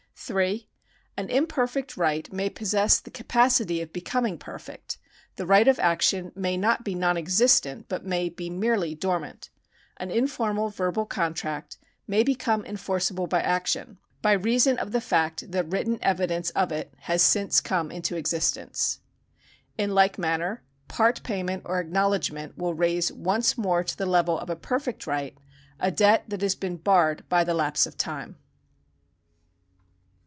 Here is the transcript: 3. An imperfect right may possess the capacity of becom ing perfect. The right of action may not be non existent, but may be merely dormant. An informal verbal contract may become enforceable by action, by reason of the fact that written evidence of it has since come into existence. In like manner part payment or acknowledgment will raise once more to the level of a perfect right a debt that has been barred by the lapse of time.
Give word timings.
3. 0.23 0.69
An 1.17 1.31
imperfect 1.31 1.97
right 1.97 2.31
may 2.31 2.47
possess 2.47 2.99
the 2.99 3.09
capacity 3.09 3.81
of 3.81 3.91
becom 3.91 4.27
ing 4.27 4.37
perfect. 4.37 4.99
The 5.35 5.47
right 5.47 5.67
of 5.67 5.79
action 5.79 6.31
may 6.35 6.57
not 6.57 6.85
be 6.85 6.93
non 6.93 7.17
existent, 7.17 7.87
but 7.89 8.05
may 8.05 8.29
be 8.29 8.47
merely 8.47 8.93
dormant. 8.93 9.49
An 9.97 10.11
informal 10.11 10.69
verbal 10.69 11.07
contract 11.07 11.77
may 12.05 12.21
become 12.21 12.63
enforceable 12.67 13.25
by 13.25 13.41
action, 13.41 13.97
by 14.21 14.33
reason 14.33 14.77
of 14.77 14.91
the 14.91 15.01
fact 15.01 15.49
that 15.51 15.71
written 15.71 15.97
evidence 16.03 16.51
of 16.51 16.71
it 16.71 16.93
has 16.99 17.23
since 17.23 17.59
come 17.59 17.89
into 17.89 18.15
existence. 18.15 18.99
In 19.75 19.95
like 19.95 20.19
manner 20.19 20.61
part 20.87 21.23
payment 21.23 21.63
or 21.65 21.79
acknowledgment 21.79 22.59
will 22.59 22.75
raise 22.75 23.11
once 23.11 23.57
more 23.57 23.83
to 23.83 23.97
the 23.97 24.05
level 24.05 24.37
of 24.37 24.51
a 24.51 24.55
perfect 24.55 25.07
right 25.07 25.35
a 25.79 25.89
debt 25.89 26.25
that 26.27 26.41
has 26.43 26.53
been 26.53 26.77
barred 26.77 27.27
by 27.27 27.43
the 27.43 27.55
lapse 27.55 27.87
of 27.87 27.97
time. 27.97 28.37